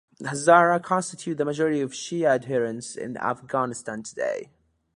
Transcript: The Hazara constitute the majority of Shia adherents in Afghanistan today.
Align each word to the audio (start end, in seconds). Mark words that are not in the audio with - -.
The 0.17 0.29
Hazara 0.29 0.81
constitute 0.83 1.37
the 1.37 1.45
majority 1.45 1.79
of 1.79 1.91
Shia 1.91 2.25
adherents 2.31 2.95
in 2.95 3.17
Afghanistan 3.17 4.01
today. 4.01 4.49